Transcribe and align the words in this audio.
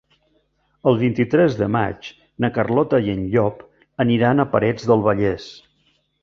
El 0.91 0.95
vint-i-tres 1.01 1.57
de 1.59 1.67
maig 1.75 2.09
na 2.45 2.49
Carlota 2.55 3.01
i 3.09 3.13
en 3.15 3.21
Llop 3.35 3.61
aniran 4.07 4.45
a 4.45 4.47
Parets 4.57 4.89
del 4.93 5.05
Vallès. 5.11 5.47